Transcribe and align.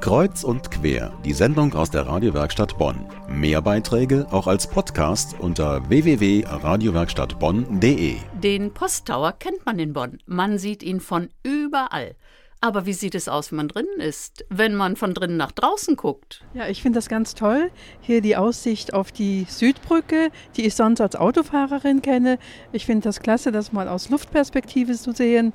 Kreuz 0.00 0.44
und 0.44 0.70
quer, 0.70 1.12
die 1.24 1.32
Sendung 1.32 1.74
aus 1.74 1.90
der 1.90 2.06
Radiowerkstatt 2.06 2.78
Bonn. 2.78 3.06
Mehr 3.28 3.62
Beiträge 3.62 4.26
auch 4.30 4.46
als 4.46 4.66
Podcast 4.66 5.36
unter 5.38 5.88
www.radiowerkstattbonn.de. 5.88 8.16
Den 8.34 8.74
Posttower 8.74 9.32
kennt 9.32 9.64
man 9.64 9.78
in 9.78 9.92
Bonn. 9.92 10.18
Man 10.26 10.58
sieht 10.58 10.82
ihn 10.82 11.00
von 11.00 11.28
überall. 11.42 12.16
Aber 12.60 12.86
wie 12.86 12.94
sieht 12.94 13.14
es 13.14 13.28
aus, 13.28 13.50
wenn 13.50 13.56
man 13.56 13.68
drinnen 13.68 14.00
ist, 14.00 14.46
wenn 14.48 14.74
man 14.74 14.96
von 14.96 15.12
drinnen 15.12 15.36
nach 15.36 15.52
draußen 15.52 15.96
guckt? 15.96 16.42
Ja, 16.54 16.66
ich 16.68 16.80
finde 16.80 16.96
das 16.96 17.10
ganz 17.10 17.34
toll. 17.34 17.70
Hier 18.00 18.22
die 18.22 18.36
Aussicht 18.36 18.94
auf 18.94 19.12
die 19.12 19.44
Südbrücke, 19.48 20.30
die 20.56 20.64
ich 20.66 20.74
sonst 20.74 21.02
als 21.02 21.16
Autofahrerin 21.16 22.00
kenne. 22.00 22.38
Ich 22.72 22.86
finde 22.86 23.02
das 23.02 23.20
klasse, 23.20 23.52
das 23.52 23.72
mal 23.72 23.88
aus 23.88 24.08
Luftperspektive 24.08 24.94
zu 24.94 25.12
sehen. 25.12 25.52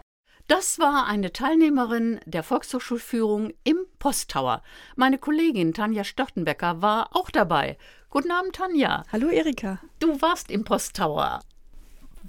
Das 0.50 0.80
war 0.80 1.06
eine 1.06 1.32
Teilnehmerin 1.32 2.20
der 2.26 2.42
Volkshochschulführung 2.42 3.54
im 3.64 3.78
Posttower. 4.00 4.64
Meine 4.96 5.20
Kollegin 5.20 5.76
Tanja 5.76 6.04
Stottenbecker 6.04 6.82
war 6.82 7.16
auch 7.16 7.30
dabei. 7.30 7.78
Guten 8.10 8.32
Abend, 8.32 8.56
Tanja. 8.56 9.04
Hallo, 9.12 9.28
Erika. 9.30 9.80
Du 10.00 10.20
warst 10.24 10.50
im 10.50 10.64
Posttower. 10.64 11.42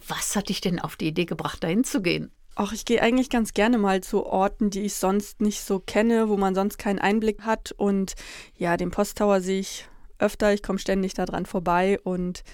Was 0.06 0.36
hat 0.36 0.50
dich 0.50 0.60
denn 0.60 0.78
auf 0.78 0.96
die 0.96 1.08
Idee 1.08 1.24
gebracht, 1.24 1.64
dahin 1.64 1.82
zu 1.82 2.02
gehen? 2.02 2.30
Ach, 2.56 2.74
ich 2.74 2.84
gehe 2.84 3.00
eigentlich 3.00 3.30
ganz 3.30 3.54
gerne 3.54 3.78
mal 3.78 4.02
zu 4.02 4.26
Orten, 4.26 4.68
die 4.68 4.82
ich 4.82 4.96
sonst 4.96 5.40
nicht 5.40 5.62
so 5.62 5.80
kenne, 5.80 6.28
wo 6.28 6.36
man 6.36 6.54
sonst 6.54 6.76
keinen 6.76 6.98
Einblick 6.98 7.40
hat. 7.46 7.72
Und 7.72 8.16
ja, 8.54 8.76
den 8.76 8.90
Posttower 8.90 9.40
sehe 9.40 9.60
ich 9.60 9.88
öfter. 10.18 10.52
Ich 10.52 10.62
komme 10.62 10.78
ständig 10.78 11.14
daran 11.14 11.46
vorbei 11.46 11.98
und 12.04 12.44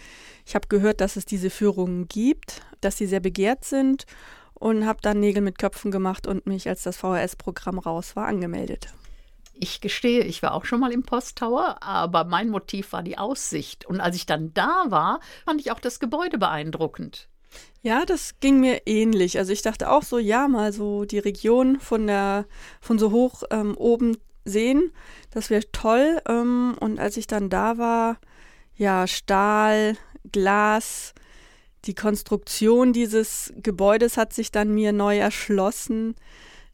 ich 0.44 0.54
habe 0.54 0.68
gehört, 0.68 1.00
dass 1.00 1.16
es 1.16 1.24
diese 1.24 1.50
Führungen 1.50 2.06
gibt, 2.06 2.62
dass 2.80 2.98
sie 2.98 3.06
sehr 3.06 3.18
begehrt 3.18 3.64
sind 3.64 4.06
und 4.58 4.86
habe 4.86 5.00
dann 5.02 5.20
Nägel 5.20 5.42
mit 5.42 5.58
Köpfen 5.58 5.90
gemacht 5.90 6.26
und 6.26 6.46
mich, 6.46 6.68
als 6.68 6.82
das 6.82 6.96
VHS-Programm 6.96 7.78
raus 7.78 8.16
war, 8.16 8.26
angemeldet. 8.26 8.88
Ich 9.58 9.80
gestehe, 9.80 10.22
ich 10.22 10.42
war 10.42 10.52
auch 10.52 10.66
schon 10.66 10.80
mal 10.80 10.92
im 10.92 11.02
Posttower, 11.02 11.82
aber 11.82 12.24
mein 12.24 12.50
Motiv 12.50 12.92
war 12.92 13.02
die 13.02 13.16
Aussicht. 13.16 13.86
Und 13.86 14.00
als 14.00 14.16
ich 14.16 14.26
dann 14.26 14.52
da 14.52 14.84
war, 14.88 15.20
fand 15.46 15.60
ich 15.60 15.70
auch 15.70 15.80
das 15.80 15.98
Gebäude 15.98 16.36
beeindruckend. 16.36 17.28
Ja, 17.82 18.04
das 18.04 18.34
ging 18.40 18.60
mir 18.60 18.82
ähnlich. 18.86 19.38
Also 19.38 19.52
ich 19.52 19.62
dachte 19.62 19.90
auch 19.90 20.02
so, 20.02 20.18
ja, 20.18 20.48
mal 20.48 20.72
so 20.72 21.04
die 21.04 21.18
Region 21.18 21.80
von 21.80 22.06
der, 22.06 22.46
von 22.80 22.98
so 22.98 23.12
hoch 23.12 23.44
ähm, 23.50 23.76
oben 23.76 24.18
sehen, 24.44 24.92
das 25.30 25.50
wäre 25.50 25.70
toll. 25.72 26.20
Ähm, 26.28 26.76
und 26.80 26.98
als 26.98 27.16
ich 27.16 27.26
dann 27.26 27.48
da 27.48 27.78
war, 27.78 28.18
ja, 28.74 29.06
Stahl, 29.06 29.96
Glas, 30.32 31.14
die 31.86 31.94
Konstruktion 31.94 32.92
dieses 32.92 33.52
Gebäudes 33.56 34.16
hat 34.16 34.32
sich 34.32 34.50
dann 34.50 34.74
mir 34.74 34.92
neu 34.92 35.18
erschlossen. 35.18 36.14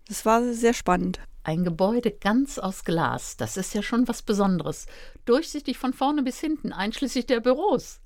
Das 0.09 0.25
war 0.25 0.43
sehr 0.53 0.75
spannend. 0.75 1.21
Ein 1.45 1.65
Gebäude 1.65 2.13
ganz 2.13 2.59
aus 2.59 2.85
Glas, 2.85 3.37
das 3.37 3.57
ist 3.57 3.75
ja 3.75 3.83
schon 3.83 4.07
was 4.07 4.23
Besonderes. 4.23 4.87
Durchsichtig 5.25 5.77
von 5.77 5.93
vorne 5.93 6.23
bis 6.23 6.39
hinten, 6.39 6.73
einschließlich 6.73 7.27
der 7.27 7.41
Büros. 7.41 8.01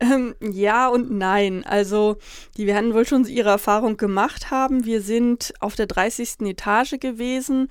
Ähm, 0.00 0.34
ja 0.40 0.88
und 0.88 1.10
nein. 1.10 1.64
Also, 1.64 2.16
die 2.56 2.66
werden 2.66 2.94
wohl 2.94 3.06
schon 3.06 3.26
ihre 3.26 3.50
Erfahrung 3.50 3.96
gemacht 3.96 4.50
haben. 4.50 4.84
Wir 4.84 5.00
sind 5.02 5.54
auf 5.60 5.76
der 5.76 5.86
30. 5.86 6.40
Etage 6.42 6.98
gewesen 7.00 7.68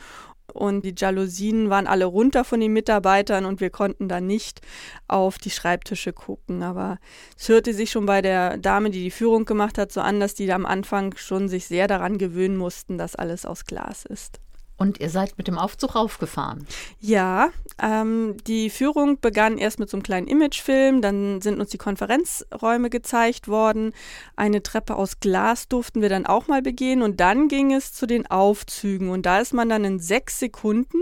und 0.52 0.84
die 0.84 0.94
Jalousien 0.96 1.70
waren 1.70 1.88
alle 1.88 2.06
runter 2.06 2.44
von 2.44 2.60
den 2.60 2.74
Mitarbeitern 2.74 3.46
und 3.46 3.62
wir 3.62 3.70
konnten 3.70 4.08
da 4.08 4.20
nicht 4.20 4.62
auf 5.08 5.38
die 5.38 5.50
Schreibtische 5.50 6.14
gucken. 6.14 6.64
Aber 6.64 7.00
es 7.38 7.50
hörte 7.50 7.74
sich 7.74 7.92
schon 7.92 8.06
bei 8.06 8.22
der 8.22 8.58
Dame, 8.58 8.90
die 8.90 9.04
die 9.04 9.12
Führung 9.12 9.46
gemacht 9.46 9.78
hat, 9.78 9.92
so 9.92 10.02
an, 10.02 10.20
dass 10.20 10.34
die 10.34 10.52
am 10.52 10.66
Anfang 10.66 11.16
schon 11.16 11.48
sich 11.48 11.66
sehr 11.66 11.88
daran 11.88 12.18
gewöhnen 12.18 12.58
mussten, 12.58 12.98
dass 12.98 13.16
alles 13.16 13.46
aus 13.46 13.66
Glas 13.66 14.06
ist. 14.06 14.40
Und 14.76 15.00
ihr 15.00 15.10
seid 15.10 15.38
mit 15.38 15.48
dem 15.48 15.58
Aufzug 15.58 15.96
raufgefahren? 15.96 16.66
Ja, 17.00 17.50
ähm, 17.82 18.38
die 18.48 18.70
Führung 18.70 19.20
begann 19.20 19.58
erst 19.58 19.80
mit 19.80 19.90
so 19.90 19.98
einem 19.98 20.04
kleinen 20.04 20.28
Imagefilm, 20.28 21.02
dann 21.02 21.42
sind 21.42 21.60
uns 21.60 21.70
die 21.70 21.78
Konferenzräume 21.78 22.90
gezeigt 22.90 23.48
worden. 23.48 23.94
Eine 24.36 24.64
Treppe 24.64 24.96
aus 24.96 25.20
Glas 25.20 25.68
durften 25.68 26.02
wir 26.02 26.10
dann 26.10 26.26
auch 26.26 26.48
mal 26.48 26.62
begehen 26.62 27.02
und 27.02 27.20
dann 27.20 27.48
ging 27.48 27.74
es 27.74 27.94
zu 27.94 28.08
den 28.08 28.26
Aufzügen 28.30 29.10
und 29.10 29.26
da 29.26 29.40
ist 29.40 29.54
man 29.54 29.70
dann 29.70 29.86
in 29.86 30.00
sechs 30.00 30.40
Sekunden 30.40 30.98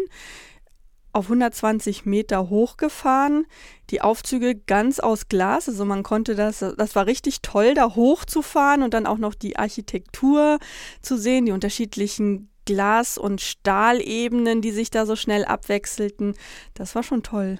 auf 1.13 1.25
120 1.25 2.05
Meter 2.05 2.49
hochgefahren. 2.49 3.45
Die 3.89 4.01
Aufzüge 4.01 4.55
ganz 4.55 4.99
aus 4.99 5.27
Glas, 5.27 5.67
also 5.67 5.85
man 5.85 6.03
konnte 6.03 6.35
das, 6.35 6.59
das 6.59 6.95
war 6.95 7.05
richtig 7.05 7.41
toll, 7.41 7.73
da 7.73 7.95
hochzufahren 7.95 8.83
und 8.83 8.93
dann 8.93 9.05
auch 9.05 9.17
noch 9.17 9.33
die 9.33 9.57
Architektur 9.57 10.59
zu 11.01 11.17
sehen, 11.17 11.45
die 11.45 11.51
unterschiedlichen 11.51 12.50
Glas- 12.65 13.17
und 13.17 13.41
Stahlebenen, 13.41 14.61
die 14.61 14.71
sich 14.71 14.89
da 14.89 15.05
so 15.05 15.15
schnell 15.15 15.45
abwechselten. 15.45 16.35
Das 16.73 16.95
war 16.95 17.03
schon 17.03 17.23
toll. 17.23 17.59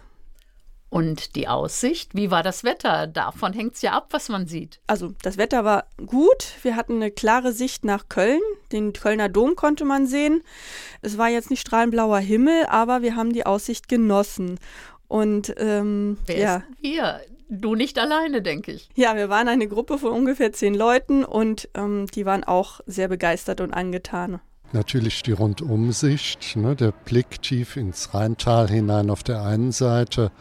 Und 0.92 1.38
die 1.38 1.48
Aussicht, 1.48 2.16
wie 2.16 2.32
war 2.32 2.44
das 2.44 2.66
Wetter? 2.66 3.08
Davon 3.08 3.54
hängt 3.54 3.76
es 3.76 3.82
ja 3.82 3.94
ab, 3.94 4.08
was 4.12 4.28
man 4.28 4.46
sieht. 4.46 4.82
Also 4.88 5.14
das 5.22 5.38
Wetter 5.38 5.64
war 5.64 5.86
gut. 6.06 6.54
Wir 6.64 6.76
hatten 6.76 6.96
eine 6.96 7.12
klare 7.12 7.54
Sicht 7.54 7.86
nach 7.86 8.10
Köln. 8.10 8.42
Den 8.74 8.92
Kölner 8.92 9.30
Dom 9.30 9.56
konnte 9.56 9.86
man 9.86 10.06
sehen. 10.06 10.44
Es 11.02 11.18
war 11.18 11.30
jetzt 11.30 11.50
nicht 11.50 11.62
strahlenblauer 11.62 12.20
Himmel, 12.20 12.66
aber 12.66 13.02
wir 13.04 13.16
haben 13.16 13.32
die 13.32 13.46
Aussicht 13.46 13.88
genossen. 13.88 14.60
Und 15.08 15.54
ähm, 15.58 16.18
Wer 16.26 16.38
ja. 16.38 16.56
ist 16.58 16.64
hier? 16.82 17.22
Du 17.48 17.76
nicht 17.76 17.98
alleine, 17.98 18.42
denke 18.42 18.74
ich. 18.74 18.90
Ja, 18.94 19.16
wir 19.16 19.30
waren 19.30 19.48
eine 19.48 19.70
Gruppe 19.70 19.98
von 19.98 20.12
ungefähr 20.12 20.52
zehn 20.52 20.74
Leuten 20.74 21.24
und 21.24 21.70
ähm, 21.74 22.08
die 22.08 22.26
waren 22.26 22.44
auch 22.44 22.82
sehr 22.86 23.08
begeistert 23.08 23.62
und 23.62 23.74
angetan. 23.74 24.42
Natürlich 24.74 25.22
die 25.24 25.34
Rundumsicht, 25.34 26.56
ne, 26.56 26.76
der 26.76 26.92
Blick 26.92 27.42
tief 27.42 27.76
ins 27.76 28.14
Rheintal 28.14 28.70
hinein 28.70 29.10
auf 29.10 29.22
der 29.24 29.44
einen 29.44 29.72
Seite 29.72 30.32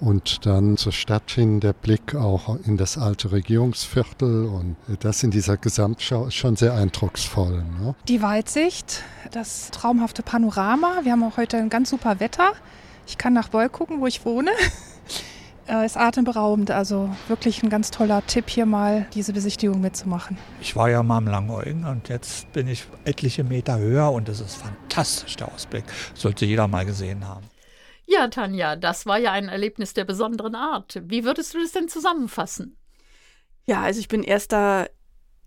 und 0.00 0.44
dann 0.46 0.76
zur 0.76 0.92
Stadt 0.92 1.30
hin 1.30 1.60
der 1.60 1.72
Blick 1.72 2.14
auch 2.14 2.58
in 2.64 2.76
das 2.76 2.98
alte 2.98 3.32
Regierungsviertel 3.32 4.46
und 4.46 4.76
das 5.00 5.22
in 5.22 5.30
dieser 5.30 5.56
Gesamtschau 5.56 6.26
ist 6.26 6.34
schon 6.34 6.56
sehr 6.56 6.74
eindrucksvoll. 6.74 7.64
Ne? 7.80 7.94
Die 8.08 8.22
Weitsicht, 8.22 9.02
das 9.32 9.70
traumhafte 9.70 10.22
Panorama. 10.22 11.00
Wir 11.02 11.12
haben 11.12 11.24
auch 11.24 11.36
heute 11.36 11.56
ein 11.56 11.70
ganz 11.70 11.90
super 11.90 12.20
Wetter. 12.20 12.52
Ich 13.06 13.18
kann 13.18 13.32
nach 13.32 13.48
Beul 13.48 13.68
gucken, 13.68 14.00
wo 14.00 14.06
ich 14.06 14.24
wohne. 14.24 14.50
Äh, 15.68 15.84
ist 15.84 15.96
atemberaubend. 15.96 16.70
Also 16.70 17.10
wirklich 17.28 17.62
ein 17.62 17.70
ganz 17.70 17.90
toller 17.90 18.24
Tipp, 18.26 18.48
hier 18.48 18.66
mal 18.66 19.06
diese 19.14 19.32
Besichtigung 19.32 19.80
mitzumachen. 19.80 20.38
Ich 20.60 20.76
war 20.76 20.88
ja 20.90 21.02
mal 21.02 21.18
am 21.18 21.26
Langeugen 21.26 21.84
und 21.84 22.08
jetzt 22.08 22.52
bin 22.52 22.68
ich 22.68 22.86
etliche 23.04 23.42
Meter 23.42 23.78
höher 23.78 24.12
und 24.12 24.28
das 24.28 24.40
ist 24.40 24.54
fantastisch, 24.56 25.36
der 25.36 25.52
Ausblick. 25.52 25.84
Sollte 26.14 26.46
jeder 26.46 26.68
mal 26.68 26.86
gesehen 26.86 27.26
haben. 27.26 27.46
Ja, 28.06 28.28
Tanja, 28.28 28.76
das 28.76 29.06
war 29.06 29.18
ja 29.18 29.32
ein 29.32 29.48
Erlebnis 29.48 29.92
der 29.92 30.04
besonderen 30.04 30.54
Art. 30.54 31.00
Wie 31.04 31.24
würdest 31.24 31.54
du 31.54 31.60
das 31.60 31.72
denn 31.72 31.88
zusammenfassen? 31.88 32.76
Ja, 33.64 33.82
also 33.82 33.98
ich 33.98 34.06
bin 34.06 34.22
erst 34.22 34.52
da 34.52 34.86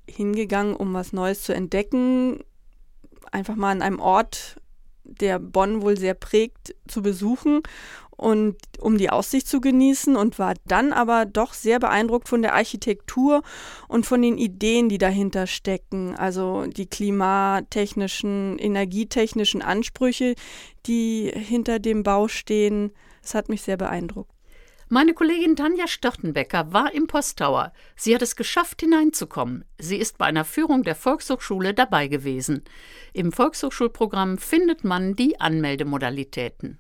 hingegangen, 0.10 0.76
um 0.76 0.94
was 0.94 1.14
Neues 1.14 1.44
zu 1.44 1.54
entdecken. 1.54 2.44
Einfach 3.32 3.56
mal 3.56 3.72
an 3.72 3.82
einem 3.82 4.02
Ort, 4.02 4.60
der 5.06 5.40
Bonn 5.40 5.82
wohl 5.82 5.98
sehr 5.98 6.16
prägt, 6.16 6.76
zu 6.88 7.02
besuchen 7.02 7.62
und 8.20 8.58
um 8.80 8.98
die 8.98 9.10
Aussicht 9.10 9.48
zu 9.48 9.62
genießen 9.62 10.16
und 10.16 10.40
war 10.40 10.54
dann 10.68 10.92
aber 10.92 11.26
doch 11.26 11.54
sehr 11.54 11.80
beeindruckt 11.80 12.28
von 12.28 12.42
der 12.42 12.54
Architektur 12.54 13.42
und 13.88 14.06
von 14.06 14.22
den 14.22 14.38
Ideen, 14.38 14.90
die 14.90 14.98
dahinter 14.98 15.48
stecken. 15.48 16.16
Also 16.16 16.66
die 16.66 16.86
klimatechnischen, 16.86 18.60
energietechnischen 18.60 19.62
Ansprüche, 19.62 20.36
die 20.86 21.32
hinter 21.34 21.80
dem 21.80 22.04
Bau 22.04 22.28
stehen. 22.28 22.92
Es 23.24 23.34
hat 23.34 23.48
mich 23.48 23.62
sehr 23.62 23.78
beeindruckt. 23.78 24.32
Meine 24.92 25.14
Kollegin 25.14 25.56
Tanja 25.56 25.88
Störtenbecker 25.88 26.74
war 26.74 26.92
im 26.96 27.06
Posttower. 27.06 27.74
Sie 27.96 28.16
hat 28.16 28.24
es 28.24 28.36
geschafft, 28.36 28.82
hineinzukommen. 28.82 29.64
Sie 29.78 29.98
ist 29.98 30.18
bei 30.18 30.26
einer 30.26 30.46
Führung 30.46 30.82
der 30.82 30.96
Volkshochschule 30.96 31.76
dabei 31.76 32.08
gewesen. 32.08 32.64
Im 33.14 33.32
Volkshochschulprogramm 33.32 34.40
findet 34.40 34.84
man 34.84 35.16
die 35.16 35.40
Anmeldemodalitäten. 35.40 36.80